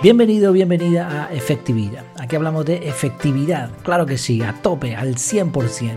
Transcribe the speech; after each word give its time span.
Bienvenido, 0.00 0.52
bienvenida 0.52 1.24
a 1.24 1.34
Efectividad. 1.34 2.04
Aquí 2.20 2.36
hablamos 2.36 2.64
de 2.64 2.88
efectividad, 2.88 3.68
claro 3.82 4.06
que 4.06 4.16
sí, 4.16 4.40
a 4.42 4.52
tope, 4.52 4.94
al 4.94 5.16
100%, 5.16 5.90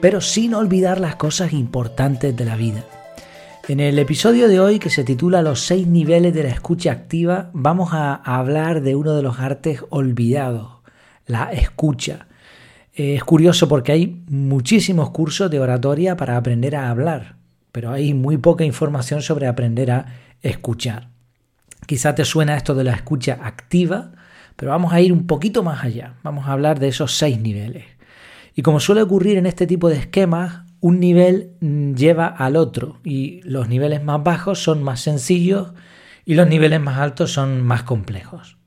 pero 0.00 0.20
sin 0.20 0.54
olvidar 0.54 0.98
las 0.98 1.14
cosas 1.14 1.52
importantes 1.52 2.36
de 2.36 2.44
la 2.44 2.56
vida. 2.56 2.84
En 3.68 3.78
el 3.78 3.96
episodio 4.00 4.48
de 4.48 4.58
hoy 4.58 4.80
que 4.80 4.90
se 4.90 5.04
titula 5.04 5.40
Los 5.40 5.60
seis 5.60 5.86
niveles 5.86 6.34
de 6.34 6.42
la 6.42 6.48
escucha 6.48 6.90
activa, 6.90 7.50
vamos 7.52 7.90
a 7.92 8.16
hablar 8.16 8.82
de 8.82 8.96
uno 8.96 9.14
de 9.14 9.22
los 9.22 9.38
artes 9.38 9.84
olvidados, 9.88 10.80
la 11.24 11.52
escucha. 11.52 12.26
Es 12.92 13.22
curioso 13.22 13.68
porque 13.68 13.92
hay 13.92 14.24
muchísimos 14.26 15.10
cursos 15.10 15.48
de 15.48 15.60
oratoria 15.60 16.16
para 16.16 16.36
aprender 16.36 16.74
a 16.74 16.90
hablar, 16.90 17.36
pero 17.70 17.92
hay 17.92 18.14
muy 18.14 18.36
poca 18.36 18.64
información 18.64 19.22
sobre 19.22 19.46
aprender 19.46 19.92
a 19.92 20.06
escuchar. 20.42 21.13
Quizá 21.86 22.14
te 22.14 22.24
suena 22.24 22.56
esto 22.56 22.74
de 22.74 22.84
la 22.84 22.92
escucha 22.92 23.38
activa, 23.42 24.12
pero 24.56 24.70
vamos 24.70 24.92
a 24.92 25.00
ir 25.00 25.12
un 25.12 25.26
poquito 25.26 25.62
más 25.62 25.84
allá. 25.84 26.14
Vamos 26.22 26.46
a 26.46 26.52
hablar 26.52 26.78
de 26.78 26.88
esos 26.88 27.16
seis 27.16 27.38
niveles. 27.38 27.84
Y 28.54 28.62
como 28.62 28.80
suele 28.80 29.02
ocurrir 29.02 29.36
en 29.36 29.46
este 29.46 29.66
tipo 29.66 29.88
de 29.88 29.96
esquemas, 29.96 30.62
un 30.80 31.00
nivel 31.00 31.52
mm, 31.60 31.94
lleva 31.94 32.26
al 32.26 32.56
otro 32.56 33.00
y 33.04 33.40
los 33.42 33.68
niveles 33.68 34.04
más 34.04 34.22
bajos 34.22 34.62
son 34.62 34.82
más 34.82 35.00
sencillos 35.00 35.72
y 36.24 36.34
los 36.34 36.46
niveles 36.46 36.80
más 36.80 36.98
altos 36.98 37.32
son 37.32 37.62
más 37.62 37.82
complejos. 37.82 38.58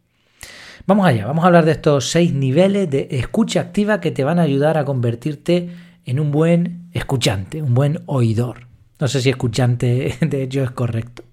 Vamos 0.86 1.06
allá, 1.06 1.26
vamos 1.26 1.44
a 1.44 1.48
hablar 1.48 1.66
de 1.66 1.74
estos 1.74 2.10
seis 2.10 2.34
niveles 2.34 2.90
de 2.90 3.08
escucha 3.12 3.62
activa 3.62 4.00
que 4.00 4.12
te 4.12 4.24
van 4.24 4.40
a 4.40 4.44
ayudar 4.44 4.78
a 4.78 4.86
convertirte 4.86 5.70
en 6.06 6.20
un 6.20 6.32
buen 6.32 6.90
escuchante, 6.94 7.62
un 7.62 7.74
buen 7.74 8.00
oidor. 8.06 8.68
No 9.00 9.08
sé 9.08 9.22
si 9.22 9.30
escuchante 9.30 10.18
de 10.22 10.44
hecho 10.44 10.64
es 10.64 10.72
correcto. 10.72 11.24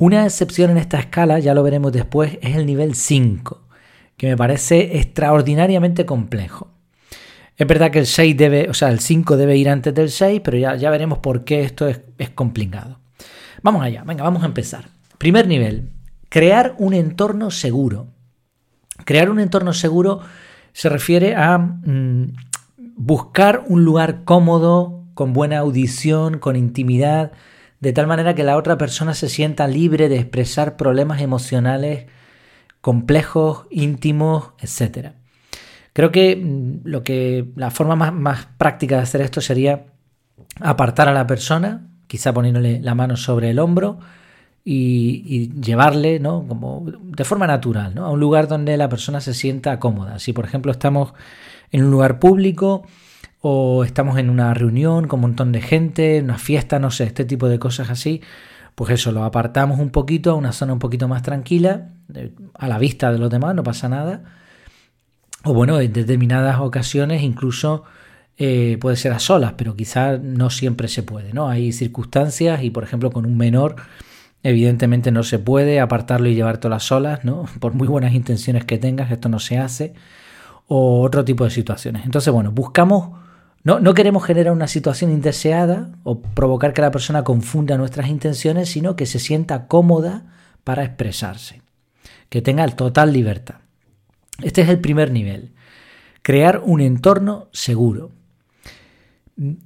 Una 0.00 0.24
excepción 0.24 0.70
en 0.70 0.78
esta 0.78 0.98
escala, 0.98 1.40
ya 1.40 1.52
lo 1.52 1.62
veremos 1.62 1.92
después, 1.92 2.38
es 2.40 2.56
el 2.56 2.64
nivel 2.64 2.94
5, 2.94 3.68
que 4.16 4.28
me 4.28 4.36
parece 4.36 4.96
extraordinariamente 4.96 6.06
complejo. 6.06 6.70
Es 7.58 7.66
verdad 7.66 7.90
que 7.90 7.98
el 7.98 8.06
6 8.06 8.34
debe, 8.34 8.70
o 8.70 8.72
sea, 8.72 8.88
el 8.88 9.00
5 9.00 9.36
debe 9.36 9.58
ir 9.58 9.68
antes 9.68 9.94
del 9.94 10.08
6, 10.08 10.40
pero 10.42 10.56
ya, 10.56 10.74
ya 10.76 10.88
veremos 10.88 11.18
por 11.18 11.44
qué 11.44 11.64
esto 11.64 11.86
es, 11.86 12.00
es 12.16 12.30
complicado. 12.30 12.98
Vamos 13.62 13.82
allá, 13.84 14.02
venga, 14.04 14.24
vamos 14.24 14.42
a 14.42 14.46
empezar. 14.46 14.88
Primer 15.18 15.46
nivel, 15.46 15.90
crear 16.30 16.74
un 16.78 16.94
entorno 16.94 17.50
seguro. 17.50 18.06
Crear 19.04 19.28
un 19.28 19.38
entorno 19.38 19.74
seguro 19.74 20.20
se 20.72 20.88
refiere 20.88 21.34
a 21.34 21.58
mm, 21.58 22.32
buscar 22.96 23.64
un 23.66 23.84
lugar 23.84 24.24
cómodo, 24.24 25.04
con 25.12 25.34
buena 25.34 25.58
audición, 25.58 26.38
con 26.38 26.56
intimidad, 26.56 27.32
de 27.80 27.92
tal 27.92 28.06
manera 28.06 28.34
que 28.34 28.44
la 28.44 28.56
otra 28.56 28.78
persona 28.78 29.14
se 29.14 29.28
sienta 29.28 29.66
libre 29.66 30.08
de 30.08 30.18
expresar 30.18 30.76
problemas 30.76 31.20
emocionales 31.20 32.06
complejos, 32.80 33.66
íntimos, 33.70 34.50
etc. 34.60 35.12
Creo 35.92 36.12
que, 36.12 36.36
mm, 36.36 36.80
lo 36.84 37.02
que 37.02 37.46
la 37.56 37.70
forma 37.70 37.96
más, 38.10 38.46
práctica 38.58 38.96
de 38.96 39.02
hacer 39.02 39.22
esto 39.22 39.40
sería 39.40 39.86
apartar 40.60 41.08
a 41.08 41.12
la 41.12 41.26
persona, 41.26 41.88
quizá 42.06 42.32
poniéndole 42.32 42.80
la 42.80 42.94
mano 42.94 43.16
sobre 43.16 43.50
el 43.50 43.58
hombro 43.58 43.98
y, 44.64 45.50
llevarle, 45.60 46.20
¿no? 46.20 46.46
Como 46.46 46.84
de 47.02 47.24
forma 47.24 47.46
natural, 47.46 47.94
¿no? 47.94 48.06
A 48.06 48.10
un 48.10 48.20
lugar 48.20 48.48
donde 48.48 48.76
la 48.76 48.88
persona 48.88 49.20
se 49.20 49.34
sienta 49.34 49.78
cómoda. 49.78 50.18
Si, 50.18 50.32
por 50.32 50.44
ejemplo, 50.44 50.72
estamos 50.72 51.12
en 51.70 51.84
un 51.84 51.90
lugar 51.90 52.18
público, 52.18 52.84
o 53.40 53.84
estamos 53.84 54.18
en 54.18 54.30
una 54.30 54.52
reunión 54.54 55.08
con 55.08 55.18
un 55.18 55.22
montón 55.22 55.52
de 55.52 55.62
gente, 55.62 56.20
una 56.22 56.38
fiesta, 56.38 56.78
no 56.78 56.90
sé, 56.90 57.04
este 57.04 57.24
tipo 57.24 57.48
de 57.48 57.58
cosas 57.58 57.90
así, 57.90 58.20
pues 58.74 58.90
eso, 58.90 59.12
lo 59.12 59.24
apartamos 59.24 59.78
un 59.78 59.90
poquito 59.90 60.30
a 60.30 60.34
una 60.34 60.52
zona 60.52 60.72
un 60.72 60.78
poquito 60.78 61.08
más 61.08 61.22
tranquila, 61.22 61.88
a 62.54 62.68
la 62.68 62.78
vista 62.78 63.12
de 63.12 63.18
los 63.18 63.30
demás, 63.30 63.54
no 63.54 63.62
pasa 63.62 63.88
nada. 63.88 64.22
O 65.44 65.54
bueno, 65.54 65.80
en 65.80 65.92
determinadas 65.92 66.60
ocasiones 66.60 67.22
incluso 67.22 67.84
eh, 68.36 68.78
puede 68.80 68.96
ser 68.96 69.12
a 69.12 69.18
solas, 69.18 69.54
pero 69.56 69.74
quizás 69.74 70.20
no 70.20 70.50
siempre 70.50 70.88
se 70.88 71.02
puede, 71.02 71.32
¿no? 71.32 71.48
Hay 71.48 71.72
circunstancias 71.72 72.62
y 72.62 72.70
por 72.70 72.84
ejemplo 72.84 73.10
con 73.10 73.26
un 73.26 73.36
menor 73.36 73.76
evidentemente 74.42 75.10
no 75.10 75.22
se 75.22 75.38
puede 75.38 75.80
apartarlo 75.80 76.28
y 76.28 76.34
llevártelo 76.34 76.74
a 76.74 76.80
solas, 76.80 77.24
¿no? 77.24 77.44
Por 77.60 77.74
muy 77.74 77.88
buenas 77.88 78.14
intenciones 78.14 78.64
que 78.64 78.78
tengas, 78.78 79.10
esto 79.10 79.28
no 79.28 79.38
se 79.38 79.58
hace. 79.58 79.94
O 80.68 81.02
otro 81.02 81.24
tipo 81.24 81.44
de 81.44 81.50
situaciones. 81.50 82.04
Entonces, 82.04 82.32
bueno, 82.32 82.52
buscamos 82.52 83.19
no, 83.62 83.94
queremos 83.94 84.24
generar 84.24 84.54
una 84.54 84.68
situación 84.68 85.10
indeseada 85.10 85.90
o 86.02 86.20
provocar 86.22 86.72
que 86.72 86.80
la 86.80 86.90
persona 86.90 87.24
confunda 87.24 87.76
nuestras 87.76 88.08
intenciones, 88.08 88.70
sino 88.70 88.96
que 88.96 89.04
se 89.04 89.18
sienta 89.18 89.66
cómoda 89.66 90.24
para 90.64 90.84
expresarse, 90.84 91.60
que 92.30 92.40
tenga 92.40 92.66
total 92.68 93.12
libertad. 93.12 93.56
Este 94.42 94.62
es 94.62 94.68
el 94.70 94.80
primer 94.80 95.10
nivel, 95.10 95.52
crear 96.22 96.62
un 96.64 96.80
entorno 96.80 97.48
seguro. 97.52 98.12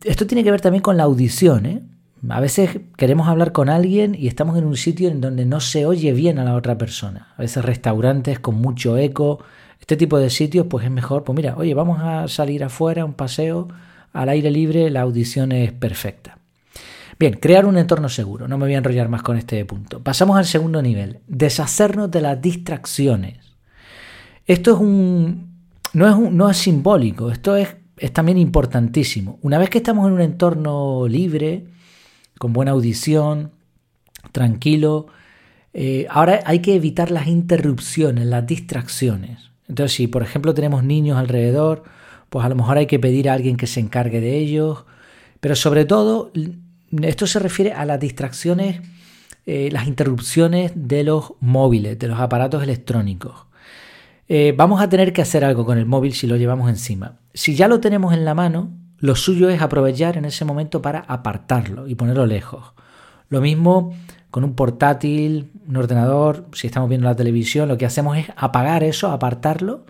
Esto 0.03 0.26
tiene 0.26 0.43
que 0.43 0.50
ver 0.50 0.61
también 0.61 0.82
con 0.82 0.97
la 0.97 1.05
audición. 1.05 1.66
¿eh? 1.66 1.82
A 2.31 2.41
veces 2.41 2.81
queremos 2.97 3.28
hablar 3.28 3.53
con 3.53 3.69
alguien 3.69 4.16
y 4.16 4.26
estamos 4.26 4.59
en 4.59 4.65
un 4.65 4.76
sitio 4.76 5.09
en 5.09 5.21
donde 5.21 5.47
no 5.47 5.61
se 5.61 5.87
oye 5.87 6.12
bien 6.12 6.41
a 6.41 6.44
la 6.44 6.56
otra 6.56 6.78
persona. 6.78 7.32
A 7.37 7.43
veces 7.43 7.65
restaurantes 7.65 8.41
con 8.41 8.56
mucho 8.56 8.97
eco, 8.97 9.38
este 9.84 9.98
tipo 9.98 10.18
de 10.18 10.30
sitios, 10.30 10.66
pues 10.70 10.86
es 10.86 10.90
mejor, 10.90 11.24
pues 11.24 11.36
mira, 11.36 11.56
oye, 11.58 11.74
vamos 11.74 12.00
a 12.00 12.26
salir 12.26 12.64
afuera, 12.64 13.04
un 13.04 13.12
paseo, 13.12 13.68
al 14.14 14.30
aire 14.30 14.50
libre, 14.50 14.88
la 14.88 15.02
audición 15.02 15.52
es 15.52 15.72
perfecta. 15.72 16.38
Bien, 17.18 17.34
crear 17.34 17.66
un 17.66 17.76
entorno 17.76 18.08
seguro. 18.08 18.48
No 18.48 18.56
me 18.56 18.64
voy 18.64 18.74
a 18.74 18.78
enrollar 18.78 19.10
más 19.10 19.22
con 19.22 19.36
este 19.36 19.62
punto. 19.66 20.02
Pasamos 20.02 20.38
al 20.38 20.46
segundo 20.46 20.80
nivel, 20.80 21.18
deshacernos 21.26 22.10
de 22.10 22.22
las 22.22 22.40
distracciones. 22.40 23.40
Esto 24.46 24.72
es 24.72 24.80
un 24.80 25.52
no 25.92 26.08
es, 26.08 26.32
no 26.32 26.48
es 26.48 26.56
simbólico, 26.56 27.30
esto 27.30 27.54
es, 27.54 27.76
es 27.98 28.10
también 28.10 28.38
importantísimo. 28.38 29.38
Una 29.42 29.58
vez 29.58 29.68
que 29.68 29.78
estamos 29.78 30.06
en 30.08 30.14
un 30.14 30.22
entorno 30.22 31.06
libre, 31.08 31.66
con 32.38 32.54
buena 32.54 32.70
audición, 32.70 33.52
tranquilo, 34.32 35.08
eh, 35.74 36.06
ahora 36.08 36.40
hay 36.46 36.60
que 36.60 36.74
evitar 36.74 37.10
las 37.10 37.26
interrupciones, 37.26 38.24
las 38.24 38.46
distracciones. 38.46 39.50
Entonces, 39.69 39.97
si 39.97 40.06
por 40.06 40.22
ejemplo 40.22 40.54
tenemos 40.54 40.84
niños 40.84 41.19
alrededor, 41.19 41.84
pues 42.30 42.44
a 42.44 42.48
lo 42.48 42.54
mejor 42.54 42.78
hay 42.78 42.86
que 42.86 42.98
pedir 42.98 43.28
a 43.28 43.34
alguien 43.34 43.56
que 43.56 43.66
se 43.66 43.80
encargue 43.80 44.20
de 44.20 44.36
ellos. 44.36 44.84
Pero 45.41 45.56
sobre 45.56 45.84
todo, 45.84 46.32
esto 47.02 47.26
se 47.26 47.38
refiere 47.38 47.72
a 47.72 47.84
las 47.84 48.00
distracciones, 48.00 48.80
eh, 49.47 49.69
las 49.72 49.86
interrupciones 49.86 50.72
de 50.75 51.04
los 51.04 51.34
móviles, 51.41 51.98
de 51.98 52.08
los 52.08 52.19
aparatos 52.19 52.62
electrónicos. 52.62 53.47
Eh, 54.26 54.54
vamos 54.56 54.80
a 54.80 54.88
tener 54.88 55.12
que 55.12 55.22
hacer 55.22 55.44
algo 55.44 55.66
con 55.66 55.76
el 55.76 55.86
móvil 55.86 56.14
si 56.14 56.26
lo 56.26 56.36
llevamos 56.36 56.70
encima. 56.70 57.19
Si 57.34 57.54
ya 57.54 57.69
lo 57.69 57.81
tenemos 57.81 58.14
en 58.14 58.25
la 58.25 58.34
mano, 58.34 58.72
lo 58.98 59.16
suyo 59.16 59.50
es 59.50 59.60
aprovechar 59.60 60.16
en 60.16 60.25
ese 60.25 60.44
momento 60.44 60.81
para 60.81 61.00
apartarlo 61.00 61.86
y 61.86 61.94
ponerlo 61.94 62.25
lejos. 62.25 62.72
Lo 63.28 63.41
mismo 63.41 63.94
con 64.34 64.42
un 64.42 64.56
portátil, 64.56 65.52
un 65.68 65.76
ordenador, 65.76 66.46
si 66.54 66.66
estamos 66.66 66.88
viendo 66.88 67.06
la 67.06 67.14
televisión, 67.14 67.68
lo 67.68 67.78
que 67.78 67.86
hacemos 67.86 68.18
es 68.18 68.26
apagar 68.34 68.82
eso, 68.82 69.12
apartarlo, 69.12 69.86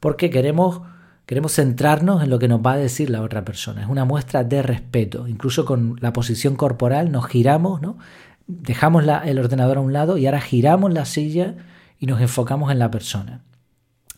porque 0.00 0.28
queremos, 0.28 0.82
queremos 1.24 1.54
centrarnos 1.54 2.22
en 2.22 2.28
lo 2.28 2.38
que 2.38 2.46
nos 2.46 2.60
va 2.60 2.74
a 2.74 2.76
decir 2.76 3.08
la 3.08 3.22
otra 3.22 3.46
persona. 3.46 3.80
Es 3.80 3.88
una 3.88 4.04
muestra 4.04 4.44
de 4.44 4.60
respeto. 4.60 5.26
Incluso 5.26 5.64
con 5.64 5.96
la 6.02 6.12
posición 6.12 6.56
corporal 6.56 7.10
nos 7.10 7.26
giramos, 7.26 7.80
¿no? 7.80 7.96
dejamos 8.46 9.02
el 9.24 9.38
ordenador 9.38 9.78
a 9.78 9.80
un 9.80 9.94
lado 9.94 10.18
y 10.18 10.26
ahora 10.26 10.42
giramos 10.42 10.92
la 10.92 11.06
silla 11.06 11.54
y 11.98 12.04
nos 12.04 12.20
enfocamos 12.20 12.70
en 12.70 12.78
la 12.78 12.90
persona. 12.90 13.44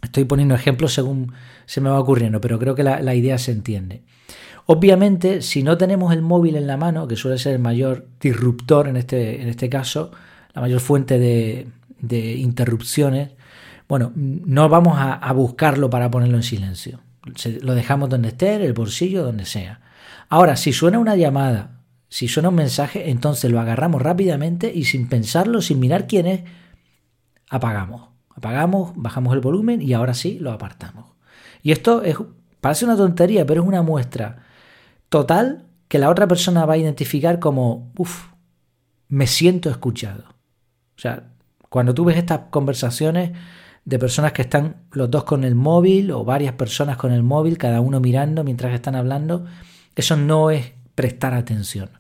Estoy 0.03 0.25
poniendo 0.25 0.57
ejemplos 0.57 0.93
según 0.93 1.35
se 1.67 1.81
me 1.81 1.89
va 1.89 2.01
ocurriendo, 2.01 2.41
pero 2.41 2.59
creo 2.59 2.75
que 2.75 2.83
la 2.83 3.15
idea 3.15 3.39
se 3.39 3.53
entiende. 3.53 4.03
Obviamente, 4.71 5.41
si 5.41 5.63
no 5.63 5.79
tenemos 5.79 6.13
el 6.13 6.21
móvil 6.21 6.55
en 6.55 6.67
la 6.67 6.77
mano, 6.77 7.09
que 7.09 7.17
suele 7.17 7.39
ser 7.39 7.55
el 7.55 7.59
mayor 7.59 8.07
disruptor 8.21 8.87
en 8.87 8.99
este, 8.99 9.41
en 9.41 9.49
este 9.49 9.71
caso, 9.71 10.11
la 10.53 10.61
mayor 10.61 10.81
fuente 10.81 11.19
de, 11.19 12.37
interrupciones, 12.37 13.31
bueno, 13.89 14.13
no 14.15 14.69
vamos 14.69 14.99
a, 14.99 15.33
buscarlo 15.33 15.89
para 15.89 16.11
ponerlo 16.11 16.37
en 16.37 16.43
silencio. 16.43 17.01
lo 17.63 17.75
dejamos 17.75 18.11
donde 18.11 18.29
esté, 18.29 18.57
en 18.57 18.61
el 18.61 18.75
bolsillo, 18.75 19.25
donde 19.25 19.47
sea. 19.47 19.81
Ahora, 20.29 20.55
si 20.55 20.75
suena 20.75 20.99
una 20.99 21.17
llamada, 21.17 21.81
si 22.11 22.29
suena 22.29 22.51
un 22.51 22.57
mensaje, 22.57 23.09
entonces 23.09 23.51
lo 23.51 23.61
agarramos 23.61 24.03
rápidamente 24.03 24.71
y 24.75 24.85
sin 24.85 25.09
pensarlo, 25.09 25.63
sin 25.63 25.81
mirar 25.81 26.07
quién 26.07 26.27
es, 26.27 26.43
apagamos. 27.49 28.11
Apagamos, 28.37 28.93
bajamos 28.97 29.33
el 29.33 29.41
volumen 29.41 29.81
y 29.81 29.95
ahora 29.95 30.13
sí 30.13 30.39
lo 30.39 30.53
apartamos. 30.53 31.07
Y 31.63 31.73
esto 31.73 32.03
es, 32.03 32.19
parece 32.61 32.85
una 32.85 32.99
tontería, 32.99 33.47
pero 33.47 33.63
es 33.63 33.67
una 33.67 33.81
muestra 33.81 34.45
total 35.09 35.65
que 35.89 35.99
la 35.99 36.11
otra 36.11 36.29
persona 36.29 36.67
va 36.67 36.75
a 36.75 36.79
identificar 36.79 37.39
como, 37.39 37.93
uff, 37.97 38.27
me 39.09 39.27
siento 39.27 39.71
escuchado. 39.71 40.25
O 40.97 41.01
sea, 41.01 41.31
cuando 41.69 41.95
tú 41.95 42.05
ves 42.05 42.17
estas 42.17 42.41
conversaciones 42.51 43.33
de 43.85 43.99
personas 43.99 44.33
que 44.33 44.43
están 44.43 44.77
los 44.93 45.11
dos 45.11 45.25
con 45.25 45.45
el 45.45 45.55
móvil 45.55 46.11
o 46.11 46.25
varias 46.25 46.53
personas 46.53 46.97
con 46.97 47.13
el 47.13 47.23
móvil, 47.23 47.57
cada 47.57 47.81
uno 47.81 48.01
mirando 48.01 48.45
mientras 48.45 48.75
están 48.75 48.95
hablando, 48.95 49.47
eso 49.97 50.17
no 50.17 50.51
es 50.51 50.73
prestar 50.95 51.33
atención. 51.33 51.91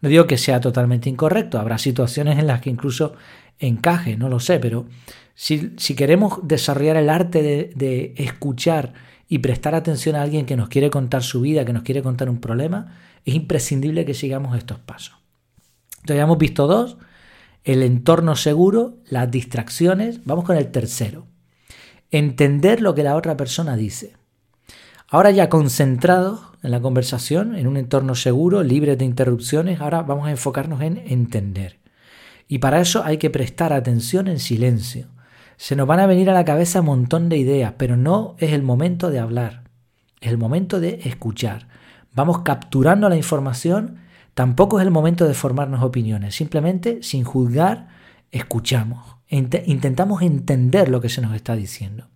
No 0.00 0.08
digo 0.08 0.26
que 0.26 0.36
sea 0.36 0.60
totalmente 0.60 1.08
incorrecto, 1.08 1.58
habrá 1.58 1.78
situaciones 1.78 2.38
en 2.38 2.46
las 2.46 2.60
que 2.60 2.70
incluso 2.70 3.14
encaje, 3.58 4.16
no 4.16 4.28
lo 4.28 4.40
sé, 4.40 4.60
pero 4.60 4.86
si, 5.34 5.76
queremos 5.96 6.40
desarrollar 6.42 6.96
el 6.96 7.08
arte 7.08 7.42
de, 7.42 7.72
de 7.74 8.14
escuchar 8.16 8.92
y 9.28 9.38
prestar 9.38 9.74
atención 9.74 10.16
a 10.16 10.22
alguien 10.22 10.46
que 10.46 10.56
nos 10.56 10.68
quiere 10.68 10.90
contar 10.90 11.22
su 11.22 11.40
vida, 11.40 11.64
que 11.64 11.72
nos 11.72 11.82
quiere 11.82 12.02
contar 12.02 12.30
un 12.30 12.40
problema, 12.40 12.96
es 13.24 13.34
imprescindible 13.34 14.04
que 14.04 14.14
sigamos 14.14 14.56
estos 14.56 14.78
pasos. 14.78 15.16
Entonces 15.96 16.16
ya 16.16 16.22
hemos 16.22 16.38
visto 16.38 16.66
dos, 16.66 16.96
el 17.64 17.82
entorno 17.82 18.36
seguro, 18.36 18.96
las 19.10 19.30
distracciones, 19.30 20.24
vamos 20.24 20.44
con 20.44 20.56
el 20.56 20.70
tercero, 20.70 21.26
entender 22.10 22.80
lo 22.80 22.94
que 22.94 23.02
la 23.02 23.16
otra 23.16 23.36
persona 23.36 23.76
dice. 23.76 24.14
Ahora 25.08 25.30
ya 25.30 25.48
concentrados 25.48 26.40
en 26.62 26.70
la 26.70 26.80
conversación, 26.80 27.54
en 27.54 27.66
un 27.66 27.76
entorno 27.76 28.14
seguro, 28.14 28.62
libre 28.62 28.96
de 28.96 29.04
interrupciones, 29.04 29.80
ahora 29.80 30.02
vamos 30.02 30.28
a 30.28 30.30
enfocarnos 30.30 30.80
en 30.80 31.02
entender. 31.06 31.78
Y 32.46 32.58
para 32.58 32.80
eso 32.80 33.04
hay 33.04 33.18
que 33.18 33.30
prestar 33.30 33.74
atención 33.74 34.28
en 34.28 34.38
silencio. 34.38 35.08
Se 35.58 35.74
nos 35.74 35.88
van 35.88 35.98
a 35.98 36.06
venir 36.06 36.30
a 36.30 36.34
la 36.34 36.44
cabeza 36.44 36.80
un 36.80 36.86
montón 36.86 37.28
de 37.28 37.36
ideas, 37.36 37.74
pero 37.76 37.96
no 37.96 38.36
es 38.38 38.52
el 38.52 38.62
momento 38.62 39.10
de 39.10 39.18
hablar, 39.18 39.64
es 40.20 40.30
el 40.30 40.38
momento 40.38 40.78
de 40.78 41.00
escuchar. 41.04 41.66
Vamos 42.14 42.42
capturando 42.42 43.08
la 43.08 43.16
información, 43.16 43.98
tampoco 44.34 44.78
es 44.78 44.86
el 44.86 44.92
momento 44.92 45.26
de 45.26 45.34
formarnos 45.34 45.82
opiniones, 45.82 46.36
simplemente 46.36 47.02
sin 47.02 47.24
juzgar, 47.24 47.88
escuchamos, 48.30 49.16
intentamos 49.28 50.22
entender 50.22 50.88
lo 50.88 51.00
que 51.00 51.08
se 51.08 51.20
nos 51.20 51.34
está 51.34 51.56
diciendo. 51.56 52.06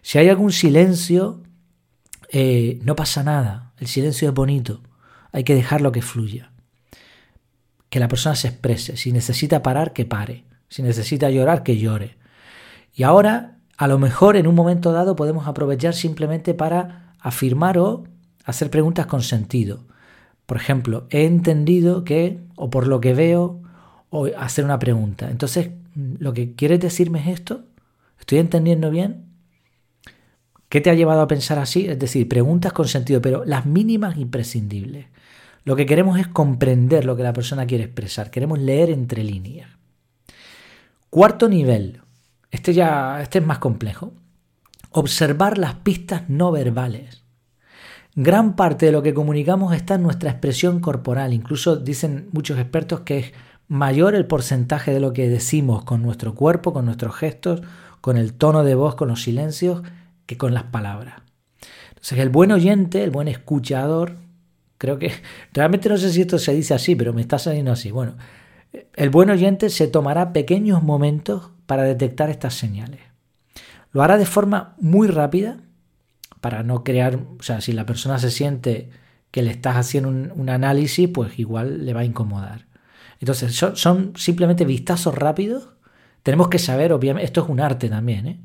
Si 0.00 0.16
hay 0.16 0.30
algún 0.30 0.50
silencio, 0.50 1.42
eh, 2.32 2.78
no 2.82 2.96
pasa 2.96 3.22
nada, 3.22 3.74
el 3.78 3.88
silencio 3.88 4.26
es 4.26 4.34
bonito, 4.34 4.80
hay 5.32 5.44
que 5.44 5.54
dejarlo 5.54 5.92
que 5.92 6.00
fluya, 6.00 6.50
que 7.90 8.00
la 8.00 8.08
persona 8.08 8.36
se 8.36 8.48
exprese, 8.48 8.96
si 8.96 9.12
necesita 9.12 9.62
parar, 9.62 9.92
que 9.92 10.06
pare, 10.06 10.44
si 10.70 10.82
necesita 10.82 11.28
llorar, 11.28 11.62
que 11.62 11.76
llore. 11.76 12.19
Y 12.94 13.02
ahora, 13.02 13.58
a 13.76 13.86
lo 13.86 13.98
mejor 13.98 14.36
en 14.36 14.46
un 14.46 14.54
momento 14.54 14.92
dado 14.92 15.16
podemos 15.16 15.46
aprovechar 15.46 15.94
simplemente 15.94 16.54
para 16.54 17.14
afirmar 17.18 17.78
o 17.78 18.04
hacer 18.44 18.70
preguntas 18.70 19.06
con 19.06 19.22
sentido. 19.22 19.84
Por 20.46 20.56
ejemplo, 20.56 21.06
he 21.10 21.24
entendido 21.26 22.04
que, 22.04 22.40
o 22.56 22.70
por 22.70 22.86
lo 22.88 23.00
que 23.00 23.14
veo, 23.14 23.62
o 24.10 24.26
hacer 24.36 24.64
una 24.64 24.78
pregunta. 24.78 25.30
Entonces, 25.30 25.70
lo 25.94 26.32
que 26.32 26.54
quieres 26.54 26.80
decirme 26.80 27.20
es 27.20 27.28
esto. 27.28 27.64
¿Estoy 28.18 28.38
entendiendo 28.38 28.90
bien? 28.90 29.26
¿Qué 30.68 30.80
te 30.80 30.90
ha 30.90 30.94
llevado 30.94 31.20
a 31.20 31.28
pensar 31.28 31.58
así? 31.58 31.86
Es 31.86 31.98
decir, 31.98 32.28
preguntas 32.28 32.72
con 32.72 32.86
sentido, 32.86 33.20
pero 33.20 33.44
las 33.44 33.66
mínimas 33.66 34.16
imprescindibles. 34.16 35.06
Lo 35.64 35.76
que 35.76 35.86
queremos 35.86 36.18
es 36.18 36.28
comprender 36.28 37.04
lo 37.04 37.16
que 37.16 37.22
la 37.22 37.32
persona 37.32 37.66
quiere 37.66 37.84
expresar. 37.84 38.30
Queremos 38.30 38.58
leer 38.58 38.90
entre 38.90 39.24
líneas. 39.24 39.68
Cuarto 41.10 41.48
nivel, 41.48 42.00
este 42.50 42.72
ya 42.74 43.20
este 43.22 43.38
es 43.38 43.46
más 43.46 43.58
complejo. 43.58 44.12
Observar 44.90 45.58
las 45.58 45.74
pistas 45.76 46.28
no 46.28 46.50
verbales. 46.50 47.22
Gran 48.16 48.56
parte 48.56 48.86
de 48.86 48.92
lo 48.92 49.02
que 49.02 49.14
comunicamos 49.14 49.74
está 49.74 49.94
en 49.94 50.02
nuestra 50.02 50.30
expresión 50.30 50.80
corporal. 50.80 51.32
Incluso 51.32 51.76
dicen 51.76 52.28
muchos 52.32 52.58
expertos 52.58 53.00
que 53.00 53.18
es 53.18 53.32
mayor 53.68 54.16
el 54.16 54.26
porcentaje 54.26 54.92
de 54.92 54.98
lo 54.98 55.12
que 55.12 55.28
decimos 55.28 55.84
con 55.84 56.02
nuestro 56.02 56.34
cuerpo, 56.34 56.72
con 56.72 56.86
nuestros 56.86 57.14
gestos, 57.14 57.62
con 58.00 58.16
el 58.16 58.34
tono 58.34 58.64
de 58.64 58.74
voz, 58.74 58.96
con 58.96 59.08
los 59.08 59.22
silencios, 59.22 59.82
que 60.26 60.36
con 60.36 60.54
las 60.54 60.64
palabras. 60.64 61.22
Entonces 61.90 62.18
el 62.18 62.30
buen 62.30 62.50
oyente, 62.50 63.04
el 63.04 63.10
buen 63.10 63.28
escuchador, 63.28 64.16
creo 64.76 64.98
que 64.98 65.12
realmente 65.52 65.88
no 65.88 65.96
sé 65.96 66.10
si 66.12 66.22
esto 66.22 66.38
se 66.38 66.52
dice 66.52 66.74
así, 66.74 66.96
pero 66.96 67.12
me 67.12 67.20
está 67.20 67.38
saliendo 67.38 67.70
así. 67.70 67.92
Bueno, 67.92 68.16
el 68.94 69.10
buen 69.10 69.30
oyente 69.30 69.70
se 69.70 69.86
tomará 69.86 70.32
pequeños 70.32 70.82
momentos 70.82 71.50
para 71.70 71.84
detectar 71.84 72.30
estas 72.30 72.54
señales. 72.54 72.98
Lo 73.92 74.02
hará 74.02 74.18
de 74.18 74.26
forma 74.26 74.74
muy 74.80 75.06
rápida 75.06 75.58
para 76.40 76.64
no 76.64 76.82
crear, 76.82 77.20
o 77.38 77.44
sea, 77.44 77.60
si 77.60 77.72
la 77.72 77.86
persona 77.86 78.18
se 78.18 78.32
siente 78.32 78.90
que 79.30 79.44
le 79.44 79.52
estás 79.52 79.76
haciendo 79.76 80.08
un, 80.08 80.48
análisis, 80.48 81.08
pues 81.08 81.38
igual 81.38 81.86
le 81.86 81.94
va 81.94 82.00
a 82.00 82.04
incomodar. 82.04 82.66
Entonces, 83.20 83.54
son, 83.54 84.14
simplemente 84.16 84.64
vistazos 84.64 85.14
rápidos. 85.14 85.68
Tenemos 86.24 86.48
que 86.48 86.58
saber, 86.58 86.92
obviamente, 86.92 87.26
esto 87.26 87.44
es 87.44 87.48
un 87.48 87.60
arte 87.60 87.88
también, 87.88 88.26
¿eh? 88.26 88.40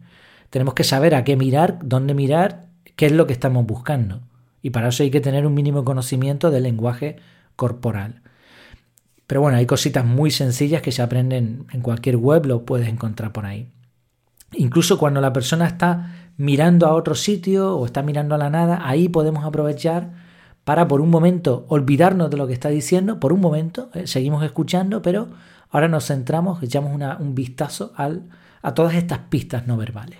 Tenemos 0.51 0.75
que 0.75 0.83
saber 0.83 1.15
a 1.15 1.23
qué 1.23 1.35
mirar, 1.35 1.79
dónde 1.83 2.13
mirar, 2.13 2.67
qué 2.95 3.07
es 3.07 3.11
lo 3.11 3.25
que 3.25 3.33
estamos 3.33 3.65
buscando. 3.65 4.21
Y 4.61 4.69
para 4.69 4.89
eso 4.89 5.01
hay 5.01 5.09
que 5.09 5.19
tener 5.19 5.47
un 5.47 5.55
mínimo 5.55 5.83
conocimiento 5.83 6.51
del 6.51 6.61
lenguaje 6.61 7.15
corporal. 7.55 8.21
Pero 9.27 9.41
bueno, 9.41 9.57
hay 9.57 9.65
cositas 9.65 10.05
muy 10.05 10.31
sencillas 10.31 10.81
que 10.81 10.91
se 10.91 11.01
aprenden 11.01 11.65
en 11.71 11.81
cualquier 11.81 12.17
web, 12.17 12.45
lo 12.45 12.65
puedes 12.65 12.87
encontrar 12.87 13.31
por 13.31 13.45
ahí. 13.45 13.71
Incluso 14.53 14.97
cuando 14.97 15.21
la 15.21 15.33
persona 15.33 15.67
está 15.67 16.31
mirando 16.37 16.85
a 16.87 16.93
otro 16.93 17.15
sitio 17.15 17.75
o 17.75 17.85
está 17.85 18.03
mirando 18.03 18.35
a 18.35 18.37
la 18.37 18.49
nada, 18.49 18.87
ahí 18.87 19.09
podemos 19.09 19.45
aprovechar 19.45 20.11
para 20.63 20.87
por 20.87 21.01
un 21.01 21.09
momento 21.09 21.65
olvidarnos 21.69 22.29
de 22.29 22.37
lo 22.37 22.47
que 22.47 22.53
está 22.53 22.69
diciendo, 22.69 23.19
por 23.19 23.33
un 23.33 23.39
momento, 23.39 23.89
eh, 23.93 24.07
seguimos 24.07 24.43
escuchando, 24.43 25.01
pero 25.01 25.29
ahora 25.69 25.87
nos 25.87 26.07
centramos, 26.07 26.61
echamos 26.63 26.91
un 27.19 27.35
vistazo 27.35 27.93
a 27.95 28.73
todas 28.73 28.95
estas 28.95 29.19
pistas 29.29 29.67
no 29.67 29.77
verbales. 29.77 30.19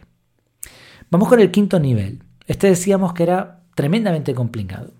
Vamos 1.10 1.30
con 1.30 1.40
el 1.40 1.51
quinto 1.51 1.80
nivel. 1.80 2.24
Este 2.48 2.68
decíamos 2.68 3.13
que 3.13 3.24
era 3.24 3.62
tremendamente 3.74 4.36
complicado. 4.36 4.92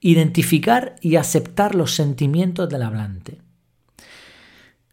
Identificar 0.00 0.96
y 1.00 1.16
aceptar 1.16 1.74
los 1.74 1.94
sentimientos 1.94 2.68
del 2.68 2.82
hablante. 2.82 3.38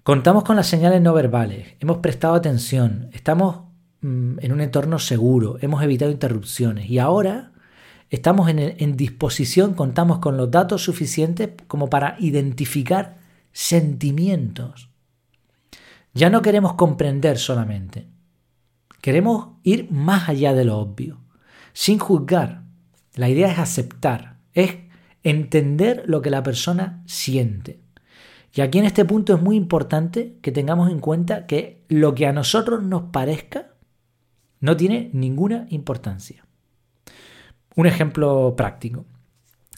Contamos 0.03 0.43
con 0.43 0.57
las 0.57 0.67
señales 0.67 1.01
no 1.01 1.13
verbales, 1.13 1.75
hemos 1.79 1.99
prestado 1.99 2.33
atención, 2.33 3.09
estamos 3.13 3.69
mm, 4.01 4.39
en 4.41 4.51
un 4.51 4.59
entorno 4.59 4.99
seguro, 4.99 5.57
hemos 5.61 5.81
evitado 5.81 6.11
interrupciones 6.11 6.89
y 6.89 6.99
ahora 6.99 7.53
estamos 8.09 8.49
en, 8.49 8.59
en, 8.59 8.97
disposición, 8.97 9.73
contamos 9.73 10.19
con 10.19 10.35
los 10.35 10.51
datos 10.51 10.83
suficientes 10.83 11.51
como 11.67 11.89
para 11.89 12.17
identificar 12.19 13.15
sentimientos. 13.53 14.89
Ya 16.13 16.29
no 16.29 16.41
queremos 16.41 16.73
comprender 16.73 17.37
solamente, 17.37 18.05
queremos 18.99 19.55
ir 19.63 19.89
más 19.89 20.27
allá 20.27 20.53
de 20.53 20.65
lo 20.65 20.79
obvio, 20.79 21.21
sin 21.71 21.97
juzgar. 21.97 22.63
La 23.15 23.29
idea 23.29 23.49
es 23.49 23.57
aceptar, 23.57 24.39
es 24.53 24.82
entender 25.23 26.03
lo 26.05 26.21
que 26.21 26.29
la 26.29 26.43
persona 26.43 27.03
siente. 27.05 27.79
Y 28.53 28.61
aquí 28.61 28.77
en 28.77 28.85
este 28.85 29.05
punto 29.05 29.33
es 29.33 29.41
muy 29.41 29.55
importante 29.55 30.37
que 30.41 30.51
tengamos 30.51 30.91
en 30.91 30.99
cuenta 30.99 31.47
que 31.47 31.83
lo 31.89 32.13
que 32.13 32.27
a 32.27 32.33
nosotros 32.33 32.83
nos 32.83 33.03
parezca 33.11 33.69
no 34.59 34.77
tiene 34.77 35.09
ninguna 35.13 35.65
importancia. 35.69 36.45
Un 37.75 37.87
ejemplo 37.87 38.55
práctico. 38.55 39.05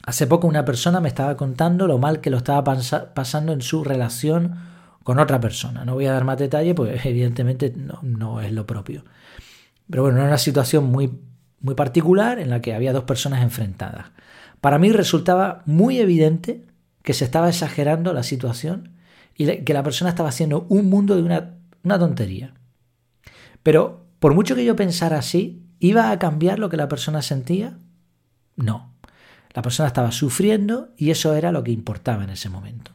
Hace 0.06 0.28
poco 0.28 0.48
una 0.48 0.66
persona 0.66 1.00
me 1.00 1.08
estaba 1.08 1.38
contando 1.38 1.88
lo 1.88 1.98
mal 1.98 2.20
que 2.20 2.30
lo 2.30 2.38
estaba 2.38 2.64
pasando 2.64 3.54
en 3.54 3.62
su 3.62 3.84
relación 3.84 4.56
con 5.04 5.20
otra 5.20 5.40
persona. 5.40 5.86
No 5.86 5.94
voy 5.94 6.08
a 6.08 6.12
dar 6.12 6.26
más 6.26 6.38
detalle, 6.38 6.76
pues 6.76 7.06
evidentemente 7.06 7.74
no, 7.76 8.00
no 8.04 8.42
es 8.42 8.52
lo 8.52 8.68
propio. 8.68 9.06
Pero 9.90 10.04
bueno, 10.04 10.18
era 10.18 10.28
una 10.28 10.38
situación 10.38 10.86
muy, 10.86 11.12
muy 11.62 11.76
particular 11.76 12.40
en 12.40 12.50
la 12.50 12.62
que 12.62 12.74
había 12.74 12.92
dos 12.92 13.06
personas 13.06 13.42
enfrentadas. 13.42 14.08
Para 14.62 14.80
mí 14.80 14.92
resultaba 14.92 15.64
muy 15.66 16.00
evidente 16.00 16.66
que 17.02 17.14
se 17.14 17.26
estaba 17.26 17.50
exagerando 17.50 18.14
la 18.14 18.24
situación 18.24 18.96
y 19.36 19.46
que 19.64 19.74
la 19.74 19.84
persona 19.84 20.10
estaba 20.10 20.30
haciendo 20.30 20.66
un 20.70 20.90
mundo 20.90 21.16
de 21.16 21.22
una, 21.22 22.00
tontería. 22.00 22.54
Pero 23.64 24.08
por 24.20 24.34
mucho 24.34 24.56
que 24.56 24.66
yo 24.66 24.76
pensara 24.76 25.20
así, 25.20 25.64
¿iba 25.80 26.12
a 26.12 26.20
cambiar 26.20 26.60
lo 26.60 26.70
que 26.70 26.78
la 26.78 26.88
persona 26.88 27.22
sentía? 27.22 27.78
No. 28.56 28.94
La 29.54 29.62
persona 29.62 29.88
estaba 29.88 30.12
sufriendo 30.12 30.90
y 30.98 31.12
eso 31.12 31.34
era 31.36 31.52
lo 31.52 31.64
que 31.64 31.72
importaba 31.72 32.24
en 32.24 32.32
ese 32.32 32.50
momento. 32.50 32.92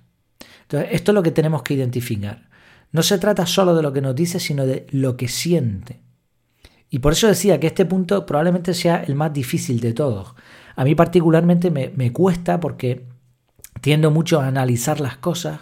Entonces, 0.63 0.91
esto 0.93 1.13
es 1.13 1.15
lo 1.15 1.23
que 1.23 1.31
tenemos 1.31 1.63
que 1.63 1.75
identificar. 1.75 2.49
No 2.93 3.03
se 3.03 3.19
trata 3.19 3.47
solo 3.47 3.75
de 3.75 3.83
lo 3.83 3.93
que 3.93 4.01
nos 4.01 4.15
dice, 4.15 4.41
sino 4.41 4.67
de 4.67 4.87
lo 4.91 5.17
que 5.17 5.29
siente. 5.29 6.01
Y 6.91 6.99
por 6.99 7.13
eso 7.13 7.29
decía 7.29 7.61
que 7.61 7.69
este 7.69 7.87
punto 7.87 8.27
probablemente 8.27 8.75
sea 8.75 9.03
el 9.03 9.15
más 9.15 9.33
difícil 9.33 9.81
de 9.81 9.93
todos, 9.93 10.35
a 10.75 10.85
mí 10.85 10.95
particularmente 10.95 11.71
me, 11.71 12.13
cuesta 12.13 12.59
porque 12.59 13.07
tiendo 13.81 14.11
mucho 14.11 14.41
a 14.41 14.47
analizar 14.47 15.01
las 15.01 15.17
cosas, 15.17 15.61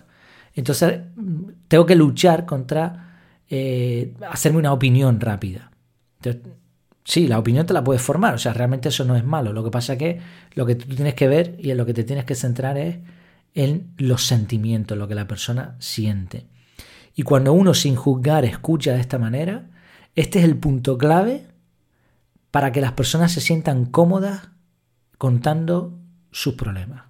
entonces 0.54 1.00
tengo 1.68 1.86
que 1.86 1.96
luchar 1.96 2.46
contra 2.46 3.20
eh, 3.48 4.14
hacerme 4.30 4.58
una 4.58 4.72
opinión 4.72 5.20
rápida. 5.20 5.70
sí, 7.04 7.26
la 7.26 7.38
opinión 7.38 7.66
te 7.66 7.74
la 7.74 7.84
puedes 7.84 8.02
formar, 8.02 8.34
o 8.34 8.38
sea, 8.38 8.52
realmente 8.52 8.88
eso 8.88 9.04
no 9.04 9.16
es 9.16 9.24
malo. 9.24 9.52
Lo 9.52 9.64
que 9.64 9.70
pasa 9.70 9.94
es 9.94 9.98
que 9.98 10.20
lo 10.54 10.66
que 10.66 10.76
tú 10.76 10.94
tienes 10.94 11.14
que 11.14 11.28
ver 11.28 11.56
y 11.58 11.70
en 11.70 11.76
lo 11.76 11.84
que 11.84 11.94
te 11.94 12.04
tienes 12.04 12.24
que 12.24 12.34
centrar 12.34 12.78
es 12.78 12.98
en 13.54 13.92
los 13.98 14.24
sentimientos, 14.24 14.96
lo 14.96 15.08
que 15.08 15.14
la 15.14 15.26
persona 15.26 15.76
siente. 15.78 16.46
Y 17.14 17.22
cuando 17.22 17.52
uno 17.52 17.74
sin 17.74 17.96
juzgar 17.96 18.44
escucha 18.44 18.92
de 18.92 19.00
esta 19.00 19.18
manera, 19.18 19.66
este 20.20 20.40
es 20.40 20.44
el 20.44 20.56
punto 20.56 20.98
clave 20.98 21.46
para 22.50 22.72
que 22.72 22.80
las 22.80 22.90
personas 22.90 23.30
se 23.30 23.40
sientan 23.40 23.86
cómodas 23.86 24.48
contando 25.16 25.96
sus 26.32 26.54
problemas. 26.54 27.04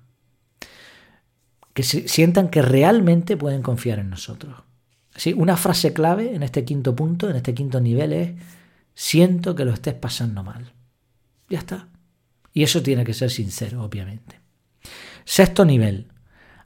Que 1.72 1.84
se 1.84 2.06
sientan 2.06 2.50
que 2.50 2.60
realmente 2.60 3.38
pueden 3.38 3.62
confiar 3.62 3.98
en 3.98 4.10
nosotros. 4.10 4.62
Así, 5.14 5.32
una 5.32 5.56
frase 5.56 5.94
clave 5.94 6.34
en 6.34 6.42
este 6.42 6.66
quinto 6.66 6.94
punto, 6.94 7.30
en 7.30 7.36
este 7.36 7.54
quinto 7.54 7.80
nivel 7.80 8.12
es, 8.12 8.32
siento 8.94 9.54
que 9.54 9.64
lo 9.64 9.72
estés 9.72 9.94
pasando 9.94 10.42
mal. 10.42 10.74
Ya 11.48 11.60
está. 11.60 11.88
Y 12.52 12.62
eso 12.62 12.82
tiene 12.82 13.04
que 13.04 13.14
ser 13.14 13.30
sincero, 13.30 13.82
obviamente. 13.82 14.38
Sexto 15.24 15.64
nivel, 15.64 16.12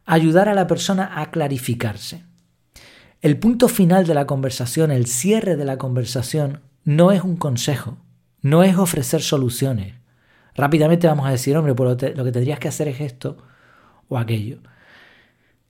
ayudar 0.07 0.49
a 0.49 0.55
la 0.55 0.67
persona 0.67 1.21
a 1.21 1.31
clarificarse. 1.31 2.25
El 3.23 3.39
punto 3.39 3.69
final 3.69 4.05
de 4.05 4.15
la 4.15 4.27
conversación, 4.27 4.91
el 4.91 5.07
cierre 5.07 5.55
de 5.55 5.65
la 5.65 5.79
conversación, 5.79 6.61
no 6.83 7.13
es 7.13 7.23
un 7.23 7.37
consejo, 7.37 7.99
no 8.41 8.65
es 8.65 8.77
ofrecer 8.77 9.23
soluciones. 9.23 9.95
Rápidamente 10.57 11.07
vamos 11.07 11.29
a 11.29 11.31
decir, 11.31 11.57
hombre, 11.57 11.73
pues 11.73 12.17
lo, 12.17 12.25
que 12.25 12.33
tendrías 12.33 12.59
que 12.59 12.67
hacer 12.67 12.89
es 12.89 13.01
esto 13.01 13.39
o 14.09 14.19
aquello. 14.19 14.59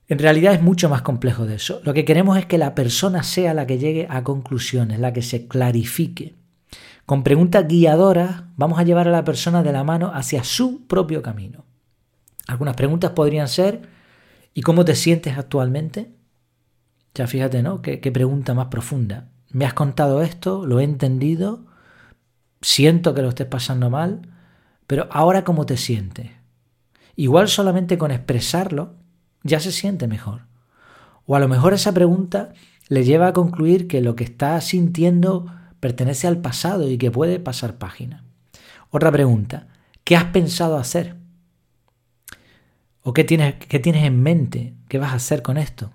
En 0.09 0.19
realidad 0.19 0.55
es 0.55 0.63
mucho 0.63 0.89
más 0.89 1.03
complejo 1.03 1.45
de 1.45 1.57
eso. 1.57 1.83
Lo 1.85 1.93
que 1.93 2.07
queremos 2.07 2.39
es 2.39 2.47
que 2.47 2.57
la 2.57 2.75
persona 2.75 3.23
sea 3.23 3.53
la 3.53 3.67
que 3.67 3.77
llegue 3.77 4.07
a 4.09 4.25
conclusiones, 4.25 4.99
la 4.99 5.13
que 5.13 5.21
se 5.21 5.47
clarifique. 5.47 6.35
Con 7.05 7.23
preguntas 7.23 7.69
guiadoras 7.69 8.45
vamos 8.57 8.79
a 8.79 8.85
llevar 8.85 9.09
a 9.09 9.13
la 9.13 9.25
persona 9.25 9.63
de 9.63 9.73
la 9.73 9.85
mano 9.85 10.11
hacia 10.15 10.43
su 10.43 10.87
propio 10.87 11.21
camino. 11.21 11.67
Algunas 12.47 12.77
preguntas 12.77 13.11
podrían 13.11 13.47
ser, 13.47 13.83
¿y 14.55 14.63
cómo 14.63 14.87
te 14.87 14.95
sientes 14.95 15.37
actualmente? 15.37 16.22
Ya 17.14 17.26
fíjate, 17.26 17.62
¿no? 17.62 17.83
qué 17.83 18.12
pregunta 18.12 18.54
más 18.54 18.66
profunda. 18.66 19.28
¿Me 19.50 19.66
has 19.66 19.75
contado 19.75 20.23
esto? 20.23 20.66
¿Lo 20.66 20.81
he 20.81 20.85
entendido? 20.85 21.66
Siento 22.62 23.12
que 23.12 23.23
lo 23.23 23.28
estés 23.28 23.47
pasando 23.47 23.90
mal, 23.90 24.23
pero 24.87 25.09
ahora 25.11 25.45
cómo 25.45 25.66
te 25.66 25.76
sientes. 25.76 26.31
Igual 27.16 27.49
solamente 27.49 27.99
con 27.99 28.11
expresarlo 28.11 28.95
ya 29.42 29.61
se 29.61 29.73
siente 29.73 30.07
mejor. 30.07 30.47
O 31.26 31.37
a 31.37 31.40
lo 31.40 31.49
mejor 31.49 31.75
esa 31.75 31.92
pregunta 31.92 32.52
le 32.88 33.04
lleva 33.04 33.28
a 33.28 33.33
concluir 33.33 33.88
que 33.88 34.00
lo 34.00 34.16
que 34.16 34.25
está 34.25 34.61
sintiendo 34.61 35.47
pertenece 35.81 36.26
al 36.26 36.38
pasado 36.38 36.88
y 36.90 36.97
que 36.97 37.11
puede 37.11 37.38
pasar 37.38 37.76
página. 37.76 38.25
Otra 38.90 39.11
pregunta, 39.12 39.69
¿qué 40.04 40.16
has 40.16 40.25
pensado 40.25 40.78
hacer? 40.78 41.16
¿O 43.02 43.12
qué 43.12 43.25
tienes, 43.25 43.57
qué 43.57 43.78
tienes 43.81 44.04
en 44.04 44.23
mente? 44.23 44.75
¿Qué 44.88 44.99
vas 44.99 45.12
a 45.12 45.16
hacer 45.16 45.42
con 45.42 45.59
esto? 45.59 45.92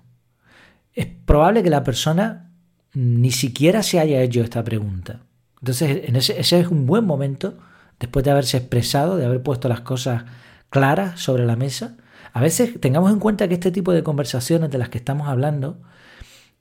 Es 0.98 1.06
probable 1.06 1.62
que 1.62 1.70
la 1.70 1.84
persona 1.84 2.50
ni 2.92 3.30
siquiera 3.30 3.84
se 3.84 4.00
haya 4.00 4.20
hecho 4.20 4.42
esta 4.42 4.64
pregunta. 4.64 5.20
Entonces, 5.60 6.08
en 6.08 6.16
ese, 6.16 6.40
ese 6.40 6.58
es 6.58 6.66
un 6.66 6.86
buen 6.86 7.04
momento, 7.04 7.56
después 8.00 8.24
de 8.24 8.32
haberse 8.32 8.56
expresado, 8.56 9.16
de 9.16 9.24
haber 9.24 9.40
puesto 9.40 9.68
las 9.68 9.82
cosas 9.82 10.24
claras 10.70 11.20
sobre 11.20 11.46
la 11.46 11.54
mesa. 11.54 11.96
A 12.32 12.40
veces 12.40 12.80
tengamos 12.80 13.12
en 13.12 13.20
cuenta 13.20 13.46
que 13.46 13.54
este 13.54 13.70
tipo 13.70 13.92
de 13.92 14.02
conversaciones 14.02 14.70
de 14.70 14.78
las 14.78 14.88
que 14.88 14.98
estamos 14.98 15.28
hablando 15.28 15.80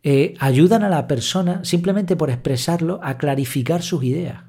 eh, 0.03 0.35
ayudan 0.39 0.83
a 0.83 0.89
la 0.89 1.07
persona, 1.07 1.65
simplemente 1.65 2.15
por 2.15 2.29
expresarlo, 2.29 2.99
a 3.01 3.17
clarificar 3.17 3.81
sus 3.81 4.03
ideas. 4.03 4.43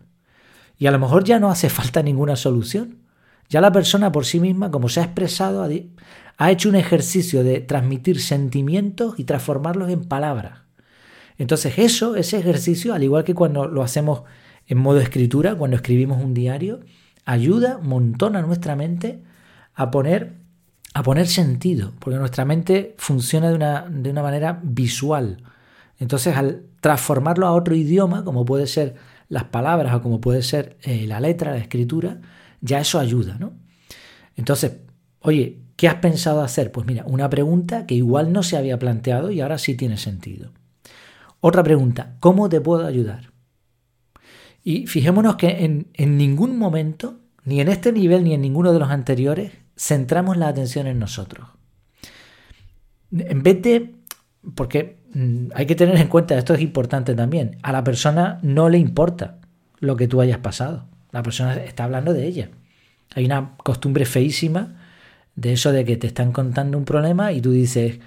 Y 0.77 0.87
a 0.87 0.91
lo 0.91 0.99
mejor 0.99 1.25
ya 1.25 1.41
no 1.41 1.49
hace 1.49 1.71
falta 1.71 2.03
ninguna 2.03 2.37
solución. 2.37 2.99
Ya 3.49 3.63
la 3.63 3.73
persona 3.73 4.13
por 4.13 4.27
sí 4.27 4.39
misma, 4.39 4.71
como 4.71 4.91
se 4.91 5.01
ha 5.01 5.05
expresado, 5.05 5.63
ha 6.39 6.51
hecho 6.53 6.69
un 6.69 6.77
ejercicio 6.77 7.43
de 7.43 7.61
transmitir 7.61 8.21
sentimientos 8.21 9.19
y 9.19 9.25
transformarlos 9.25 9.91
en 9.91 10.05
palabras. 10.05 10.61
Entonces 11.37 11.79
eso, 11.79 12.17
ese 12.17 12.39
ejercicio, 12.39 12.95
al 12.95 13.03
igual 13.03 13.25
que 13.25 13.35
cuando 13.35 13.67
lo 13.67 13.83
hacemos 13.83 14.23
en 14.67 14.79
modo 14.79 15.01
escritura, 15.01 15.57
cuando 15.57 15.77
escribimos 15.77 16.23
un 16.23 16.35
diario, 16.35 16.81
ayuda 17.25 17.79
un 17.79 17.89
montón 17.89 18.37
a 18.37 18.43
nuestra 18.43 18.77
mente 18.77 19.23
a 19.75 19.91
poner, 19.91 20.37
a 20.95 21.03
poner 21.03 21.27
sentido, 21.27 21.93
porque 21.99 22.19
nuestra 22.19 22.45
mente 22.45 22.95
funciona 22.99 23.49
de 23.49 23.57
una, 23.57 23.87
de 23.89 24.11
una 24.11 24.23
manera 24.23 24.61
visual. 24.63 25.43
Entonces 25.99 26.37
al 26.37 26.67
transformarlo 26.81 27.49
a 27.49 27.53
otro 27.53 27.75
idioma, 27.75 28.25
como 28.25 28.45
puede 28.45 28.69
ser 28.69 28.95
las 29.29 29.45
palabras 29.45 29.95
o 29.95 30.03
como 30.03 30.21
puede 30.21 30.43
ser 30.43 30.77
eh, 30.83 31.07
la 31.07 31.19
letra, 31.19 31.51
la 31.51 31.59
escritura, 31.59 32.21
ya 32.61 32.79
eso 32.79 32.99
ayuda, 32.99 33.37
¿no? 33.39 33.53
Entonces, 34.37 34.79
oye, 35.21 35.59
¿qué 35.79 35.87
has 35.87 35.95
pensado 35.95 36.43
hacer? 36.43 36.73
Pues 36.73 36.89
mira, 36.89 37.05
una 37.07 37.31
pregunta 37.31 37.87
que 37.87 37.95
igual 37.95 38.33
no 38.33 38.43
se 38.43 38.57
había 38.57 38.81
planteado 38.81 39.31
y 39.31 39.41
ahora 39.41 39.59
sí 39.59 39.77
tiene 39.77 39.97
sentido. 39.97 40.51
Otra 41.41 41.63
pregunta, 41.63 42.17
¿cómo 42.19 42.49
te 42.49 42.61
puedo 42.61 42.85
ayudar? 42.85 43.31
Y 44.65 44.89
fijémonos 44.89 45.37
que 45.37 45.65
en, 45.65 45.87
en, 45.95 46.19
ningún 46.19 46.59
momento, 46.59 47.21
ni 47.45 47.61
en 47.61 47.69
este 47.69 47.93
nivel 47.93 48.25
ni 48.25 48.35
en 48.35 48.41
ninguno 48.43 48.73
de 48.73 48.81
los 48.81 48.91
anteriores, 48.91 49.53
centramos 49.77 50.37
la 50.37 50.49
atención 50.49 50.89
en 50.89 50.99
nosotros. 50.99 51.49
En 53.13 53.45
vez 53.45 53.63
de, 53.63 53.95
porque 54.57 54.99
mm, 55.15 55.51
hay 55.55 55.67
que 55.67 55.77
tener 55.77 55.97
en 55.97 56.09
cuenta, 56.09 56.37
esto 56.37 56.55
es 56.55 56.61
importante 56.61 57.15
también, 57.15 57.57
a 57.63 57.71
la 57.71 57.85
persona 57.85 58.41
no 58.43 58.69
le 58.69 58.79
importa 58.79 59.39
lo 59.79 59.95
que 59.95 60.09
tú 60.09 60.21
hayas 60.21 60.39
pasado. 60.39 60.87
La 61.13 61.23
persona 61.23 61.55
está 61.55 61.85
hablando 61.85 62.13
de 62.13 62.27
ella. 62.27 62.51
Hay 63.15 63.25
una 63.25 63.55
costumbre 63.59 64.07
feísima 64.07 64.78
de 65.39 65.53
eso 65.53 65.73
de 65.73 65.85
que 65.85 65.97
te 65.97 66.09
están 66.09 66.33
contando 66.33 66.77
un 66.77 66.85
problema 66.85 67.33
y 67.33 67.41
tú 67.41 67.53
dices, 67.53 68.01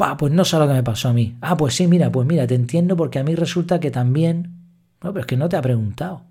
Va, 0.00 0.16
pues 0.16 0.32
no 0.32 0.44
sé 0.44 0.58
lo 0.58 0.66
que 0.66 0.74
me 0.74 0.82
pasó 0.82 1.08
a 1.08 1.12
mí. 1.12 1.36
Ah, 1.40 1.56
pues 1.56 1.74
sí, 1.74 1.86
mira, 1.86 2.10
pues 2.10 2.26
mira, 2.26 2.46
te 2.46 2.54
entiendo 2.54 2.96
porque 2.96 3.18
a 3.18 3.24
mí 3.24 3.34
resulta 3.34 3.80
que 3.80 3.90
también. 3.90 4.56
No, 5.02 5.12
pero 5.12 5.20
es 5.20 5.26
que 5.26 5.36
no 5.36 5.48
te 5.48 5.56
ha 5.56 5.62
preguntado. 5.62 6.22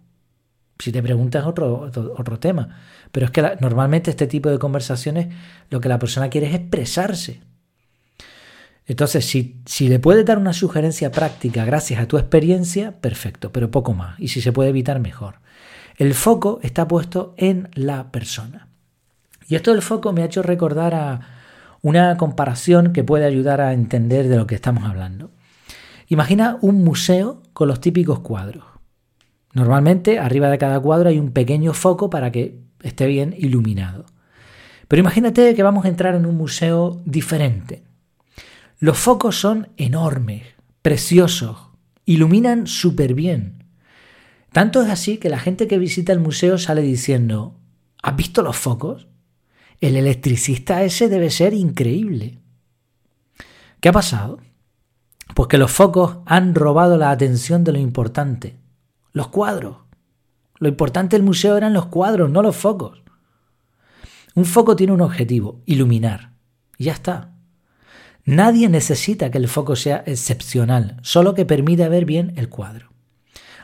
Si 0.77 0.91
te 0.91 1.03
preguntas 1.03 1.45
otro, 1.45 1.91
otro, 2.17 2.39
tema. 2.39 2.79
Pero 3.11 3.25
es 3.25 3.31
que 3.31 3.57
normalmente 3.59 4.11
este 4.11 4.27
tipo 4.27 4.49
de 4.49 4.59
conversaciones 4.59 5.27
lo 5.69 5.81
que 5.81 5.89
la 5.89 5.99
persona 5.99 6.29
quiere 6.29 6.47
es 6.47 6.55
expresarse. 6.55 7.41
Entonces, 8.85 9.25
si, 9.25 9.61
si 9.65 9.89
le 9.89 9.99
puedes 9.99 10.25
dar 10.25 10.37
una 10.37 10.53
sugerencia 10.53 11.11
práctica 11.11 11.65
gracias 11.65 12.01
a 12.01 12.07
tu 12.07 12.17
experiencia, 12.17 12.93
perfecto, 13.01 13.51
pero 13.51 13.69
poco 13.69 13.93
más. 13.93 14.19
Y 14.19 14.29
si 14.29 14.41
se 14.41 14.53
puede 14.53 14.69
evitar, 14.69 14.99
mejor. 14.99 15.35
El 15.97 16.13
foco 16.13 16.59
está 16.63 16.87
puesto 16.87 17.33
en 17.37 17.69
la 17.73 18.11
persona. 18.11 18.68
Y 19.49 19.55
esto 19.55 19.71
del 19.71 19.81
foco 19.81 20.13
me 20.13 20.21
ha 20.21 20.25
hecho 20.25 20.43
recordar 20.43 20.93
a, 20.95 21.21
una 21.81 22.17
comparación 22.17 22.93
que 22.93 23.03
puede 23.03 23.25
ayudar 23.25 23.61
a 23.61 23.73
entender 23.73 24.27
de 24.27 24.37
lo 24.37 24.47
que 24.47 24.55
estamos 24.55 24.83
hablando. 24.83 25.31
Imagina 26.07 26.57
un 26.61 26.83
museo 26.83 27.41
con 27.53 27.67
los 27.67 27.79
típicos 27.79 28.19
cuadros. 28.19 28.65
Normalmente 29.53 30.19
arriba 30.19 30.49
de 30.49 30.57
cada 30.57 30.79
cuadro 30.79 31.09
hay 31.09 31.19
un 31.19 31.31
pequeño 31.31 31.73
foco 31.73 32.09
para 32.09 32.31
que 32.31 32.59
esté 32.83 33.07
bien 33.07 33.35
iluminado. 33.37 34.05
Pero 34.87 35.01
imagínate 35.01 35.55
que 35.55 35.63
vamos 35.63 35.85
a 35.85 35.89
entrar 35.89 36.15
en 36.15 36.25
un 36.25 36.35
museo 36.35 37.01
diferente. 37.05 37.83
Los 38.79 38.97
focos 38.97 39.39
son 39.39 39.69
enormes, 39.77 40.43
preciosos, 40.81 41.57
iluminan 42.05 42.65
súper 42.67 43.13
bien. 43.13 43.63
Tanto 44.51 44.81
es 44.81 44.89
así 44.89 45.17
que 45.17 45.29
la 45.29 45.39
gente 45.39 45.67
que 45.67 45.77
visita 45.77 46.11
el 46.11 46.19
museo 46.19 46.57
sale 46.57 46.81
diciendo, 46.81 47.55
¿has 48.01 48.15
visto 48.15 48.41
los 48.41 48.57
focos? 48.57 49.08
El 49.81 49.95
electricista 49.95 50.83
ese 50.83 51.07
debe 51.07 51.29
ser 51.29 51.53
increíble. 51.53 52.39
¿Qué 53.79 53.89
ha 53.89 53.93
pasado? 53.93 54.39
Pues 55.33 55.47
que 55.47 55.57
los 55.57 55.71
focos 55.71 56.17
han 56.25 56.53
robado 56.53 56.97
la 56.97 57.11
atención 57.11 57.63
de 57.63 57.71
lo 57.71 57.79
importante, 57.79 58.57
los 59.13 59.29
cuadros. 59.29 59.77
Lo 60.57 60.67
importante 60.67 61.15
del 61.15 61.25
museo 61.25 61.55
eran 61.55 61.73
los 61.73 61.85
cuadros, 61.85 62.29
no 62.29 62.41
los 62.41 62.55
focos. 62.55 63.01
Un 64.35 64.45
foco 64.45 64.75
tiene 64.75 64.91
un 64.91 65.01
objetivo, 65.01 65.61
iluminar. 65.65 66.33
Y 66.77 66.85
ya 66.85 66.93
está. 66.93 67.33
Nadie 68.25 68.67
necesita 68.67 69.31
que 69.31 69.37
el 69.37 69.47
foco 69.47 69.77
sea 69.77 70.03
excepcional, 70.05 70.97
solo 71.01 71.33
que 71.33 71.45
permita 71.45 71.87
ver 71.87 72.05
bien 72.05 72.33
el 72.35 72.49
cuadro. 72.49 72.91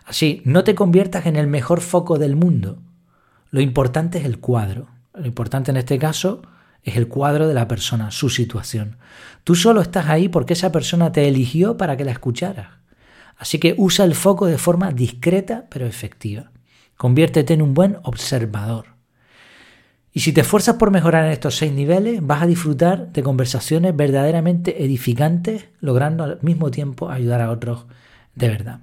Así, 0.06 0.42
no 0.46 0.64
te 0.64 0.76
conviertas 0.76 1.26
en 1.26 1.36
el 1.36 1.48
mejor 1.48 1.82
foco 1.82 2.18
del 2.18 2.36
mundo. 2.36 2.82
Lo 3.52 3.60
importante 3.60 4.20
es 4.20 4.26
el 4.26 4.40
cuadro. 4.40 4.95
Lo 5.18 5.26
importante 5.26 5.72
en 5.72 5.78
este 5.78 5.98
caso 5.98 6.42
es 6.84 6.96
el 6.98 7.08
cuadro 7.08 7.48
de 7.48 7.54
la 7.54 7.68
persona, 7.68 8.12
su 8.12 8.30
situación. 8.30 8.98
Tú 9.44 9.56
solo 9.56 9.82
estás 9.82 10.08
ahí 10.08 10.30
porque 10.30 10.54
esa 10.54 10.72
persona 10.72 11.12
te 11.12 11.28
eligió 11.28 11.78
para 11.78 11.98
que 11.98 12.06
la 12.06 12.12
escucharas. 12.12 12.68
Así 13.38 13.60
que 13.60 13.76
usa 13.78 14.06
el 14.06 14.16
foco 14.16 14.46
de 14.46 14.58
forma 14.58 14.92
discreta 14.92 15.66
pero 15.70 15.86
efectiva. 15.86 16.52
Conviértete 16.96 17.54
en 17.54 17.62
un 17.62 17.74
buen 17.74 17.98
observador. 18.04 18.96
Y 20.14 20.22
si 20.22 20.32
te 20.32 20.42
esfuerzas 20.42 20.78
por 20.78 20.92
mejorar 20.92 21.26
en 21.26 21.34
estos 21.34 21.58
seis 21.58 21.74
niveles, 21.74 22.26
vas 22.26 22.44
a 22.44 22.48
disfrutar 22.48 23.12
de 23.12 23.22
conversaciones 23.22 23.94
verdaderamente 23.94 24.86
edificantes, 24.86 25.66
logrando 25.82 26.24
al 26.24 26.40
mismo 26.42 26.72
tiempo 26.72 27.10
ayudar 27.10 27.42
a 27.42 27.52
otros 27.52 27.86
de 28.34 28.48
verdad. 28.48 28.80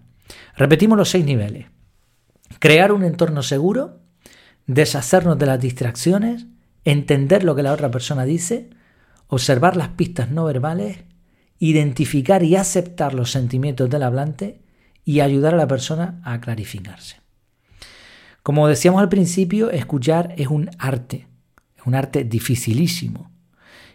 Repetimos 0.56 0.98
los 0.98 1.08
seis 1.08 1.24
niveles. 1.24 1.66
Crear 2.58 2.92
un 2.92 3.02
entorno 3.02 3.42
seguro, 3.42 4.01
deshacernos 4.66 5.38
de 5.38 5.46
las 5.46 5.60
distracciones, 5.60 6.46
entender 6.84 7.44
lo 7.44 7.54
que 7.54 7.62
la 7.62 7.72
otra 7.72 7.90
persona 7.90 8.24
dice, 8.24 8.70
observar 9.28 9.76
las 9.76 9.88
pistas 9.88 10.30
no 10.30 10.44
verbales, 10.44 11.04
identificar 11.58 12.42
y 12.42 12.56
aceptar 12.56 13.14
los 13.14 13.30
sentimientos 13.30 13.88
del 13.88 14.02
hablante 14.02 14.60
y 15.04 15.20
ayudar 15.20 15.54
a 15.54 15.58
la 15.58 15.68
persona 15.68 16.20
a 16.24 16.40
clarificarse. 16.40 17.16
Como 18.42 18.66
decíamos 18.66 19.00
al 19.00 19.08
principio, 19.08 19.70
escuchar 19.70 20.34
es 20.36 20.48
un 20.48 20.70
arte, 20.78 21.28
es 21.76 21.86
un 21.86 21.94
arte 21.94 22.24
dificilísimo. 22.24 23.30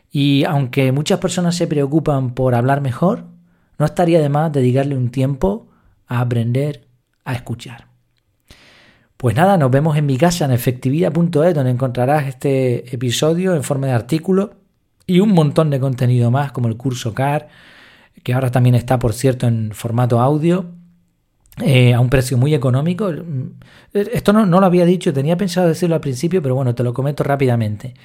Y 0.10 0.46
aunque 0.46 0.92
muchas 0.94 1.20
personas 1.20 1.56
se 1.56 1.68
preocupan 1.68 2.34
por 2.34 2.56
hablar 2.56 2.80
mejor, 2.80 3.26
no 3.78 3.86
estaría 3.86 4.22
de 4.22 4.30
más 4.30 4.52
dedicarle 4.52 4.96
un 4.96 5.12
tiempo 5.12 5.68
a 6.08 6.22
aprender 6.22 6.88
a 7.26 7.34
escuchar. 7.34 7.87
Pues 9.18 9.36
nada, 9.36 9.58
nos 9.58 9.72
vemos 9.72 9.98
en 9.98 10.06
mi 10.06 10.16
casa 10.16 10.46
en 10.46 10.52
efectividad.es 10.52 11.56
donde 11.56 11.72
encontrarás 11.72 12.28
este 12.28 12.94
episodio 12.94 13.56
en 13.56 13.64
forma 13.64 13.88
de 13.88 13.94
artículo 13.94 14.52
y 15.08 15.22
un 15.22 15.32
montón 15.32 15.72
de 15.72 15.80
contenido 15.80 16.30
más 16.30 16.52
como 16.52 16.68
el 16.68 16.78
curso 16.78 17.16
CAR, 17.16 17.48
que 18.22 18.34
ahora 18.36 18.52
también 18.52 18.76
está 18.76 19.00
por 19.00 19.14
cierto 19.14 19.48
en 19.48 19.72
formato 19.74 20.20
audio 20.20 20.68
eh, 21.64 21.96
a 21.96 22.00
un 22.00 22.10
precio 22.12 22.38
muy 22.38 22.54
económico. 22.54 23.12
Esto 23.92 24.34
no, 24.34 24.46
no, 24.46 24.60
lo 24.60 24.68
había 24.68 24.86
dicho, 24.86 25.12
tenía 25.12 25.36
pensado 25.36 25.68
decirlo 25.68 25.96
al 25.96 26.02
principio, 26.02 26.44
pero 26.44 26.54
bueno, 26.54 26.76
te 26.76 26.84
lo 26.84 26.94
comento 26.94 27.24
rápidamente. 27.24 27.96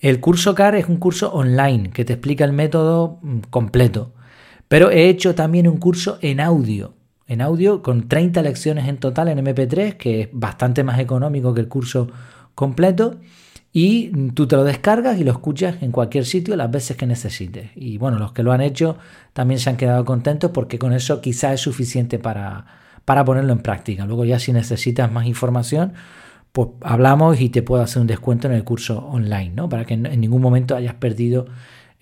El 0.00 0.18
curso 0.18 0.56
CAR 0.56 0.74
es 0.74 0.88
un 0.88 0.96
curso 0.96 1.32
online 1.32 1.90
que 1.90 2.04
te 2.04 2.14
explica 2.14 2.44
el 2.44 2.52
método 2.52 3.20
mm, 3.22 3.38
completo, 3.50 4.14
pero 4.66 4.90
he 4.90 5.08
hecho 5.08 5.36
también 5.36 5.68
un 5.68 5.76
curso 5.76 6.18
en 6.22 6.40
audio 6.40 6.94
en 7.30 7.40
audio 7.40 7.80
con 7.80 8.08
30 8.08 8.42
lecciones 8.42 8.88
en 8.88 8.96
total 8.96 9.28
en 9.28 9.38
MP3, 9.38 9.96
que 9.96 10.22
es 10.22 10.28
bastante 10.32 10.82
más 10.82 10.98
económico 10.98 11.54
que 11.54 11.60
el 11.60 11.68
curso 11.68 12.08
completo. 12.56 13.20
Y 13.72 14.08
tú 14.32 14.48
te 14.48 14.56
lo 14.56 14.64
descargas 14.64 15.16
y 15.20 15.22
lo 15.22 15.30
escuchas 15.30 15.80
en 15.80 15.92
cualquier 15.92 16.24
sitio 16.24 16.56
las 16.56 16.72
veces 16.72 16.96
que 16.96 17.06
necesites. 17.06 17.70
Y 17.76 17.98
bueno, 17.98 18.18
los 18.18 18.32
que 18.32 18.42
lo 18.42 18.50
han 18.50 18.60
hecho 18.60 18.98
también 19.32 19.60
se 19.60 19.70
han 19.70 19.76
quedado 19.76 20.04
contentos 20.04 20.50
porque 20.50 20.80
con 20.80 20.92
eso 20.92 21.20
quizás 21.20 21.54
es 21.54 21.60
suficiente 21.60 22.18
para, 22.18 22.66
para 23.04 23.24
ponerlo 23.24 23.52
en 23.52 23.60
práctica. 23.60 24.06
Luego 24.06 24.24
ya 24.24 24.40
si 24.40 24.52
necesitas 24.52 25.12
más 25.12 25.26
información, 25.26 25.92
pues 26.50 26.70
hablamos 26.80 27.40
y 27.40 27.48
te 27.48 27.62
puedo 27.62 27.80
hacer 27.80 28.00
un 28.00 28.08
descuento 28.08 28.48
en 28.48 28.54
el 28.54 28.64
curso 28.64 29.06
online, 29.06 29.52
¿no? 29.54 29.68
Para 29.68 29.84
que 29.84 29.94
en, 29.94 30.20
ningún 30.20 30.42
momento 30.42 30.74
hayas 30.74 30.94
perdido 30.94 31.46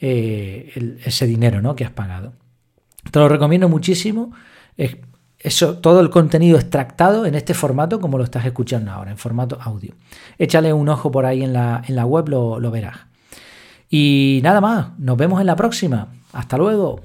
eh, 0.00 0.96
ese 1.04 1.26
dinero 1.26 1.60
¿no? 1.60 1.76
que 1.76 1.84
has 1.84 1.90
pagado. 1.90 2.32
Te 3.10 3.18
lo 3.18 3.28
recomiendo 3.28 3.68
muchísimo. 3.68 4.32
Eso, 5.38 5.78
todo 5.78 6.00
el 6.00 6.10
contenido 6.10 6.58
extractado 6.58 7.24
en 7.26 7.34
este 7.34 7.54
formato 7.54 8.00
como 8.00 8.18
lo 8.18 8.24
estás 8.24 8.44
escuchando 8.44 8.90
ahora, 8.90 9.10
en 9.10 9.18
formato 9.18 9.58
audio. 9.60 9.94
Échale 10.38 10.72
un 10.72 10.88
ojo 10.88 11.10
por 11.10 11.26
ahí 11.26 11.42
en 11.42 11.52
la, 11.52 11.82
en 11.86 11.94
la 11.94 12.04
web, 12.04 12.28
lo, 12.28 12.58
lo 12.58 12.70
verás. 12.70 12.98
Y 13.90 14.40
nada 14.42 14.60
más, 14.60 14.98
nos 14.98 15.16
vemos 15.16 15.40
en 15.40 15.46
la 15.46 15.56
próxima. 15.56 16.08
Hasta 16.32 16.58
luego. 16.58 17.00